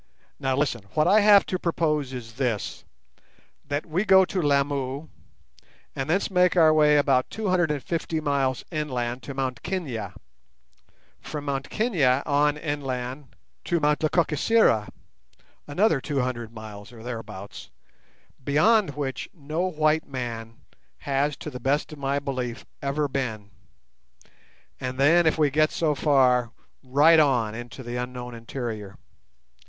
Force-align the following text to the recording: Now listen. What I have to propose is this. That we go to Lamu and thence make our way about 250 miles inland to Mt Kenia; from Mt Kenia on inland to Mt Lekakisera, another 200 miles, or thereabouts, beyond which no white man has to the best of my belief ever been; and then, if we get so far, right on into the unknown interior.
Now 0.39 0.55
listen. 0.55 0.81
What 0.95 1.07
I 1.07 1.19
have 1.19 1.45
to 1.45 1.59
propose 1.59 2.11
is 2.11 2.33
this. 2.33 2.85
That 3.63 3.85
we 3.85 4.03
go 4.03 4.25
to 4.25 4.41
Lamu 4.41 5.09
and 5.95 6.09
thence 6.09 6.31
make 6.31 6.57
our 6.57 6.73
way 6.73 6.97
about 6.97 7.29
250 7.29 8.19
miles 8.19 8.63
inland 8.71 9.21
to 9.21 9.35
Mt 9.35 9.61
Kenia; 9.61 10.15
from 11.19 11.45
Mt 11.45 11.69
Kenia 11.69 12.23
on 12.25 12.57
inland 12.57 13.35
to 13.65 13.79
Mt 13.79 13.99
Lekakisera, 13.99 14.89
another 15.67 16.01
200 16.01 16.51
miles, 16.51 16.91
or 16.91 17.03
thereabouts, 17.03 17.69
beyond 18.43 18.95
which 18.95 19.29
no 19.35 19.67
white 19.69 20.07
man 20.07 20.61
has 21.05 21.35
to 21.37 21.51
the 21.51 21.59
best 21.59 21.93
of 21.93 21.99
my 21.99 22.17
belief 22.17 22.65
ever 22.81 23.07
been; 23.07 23.51
and 24.79 24.97
then, 24.97 25.27
if 25.27 25.37
we 25.37 25.51
get 25.51 25.69
so 25.69 25.93
far, 25.93 26.51
right 26.81 27.19
on 27.19 27.53
into 27.53 27.83
the 27.83 27.97
unknown 27.97 28.33
interior. 28.33 28.97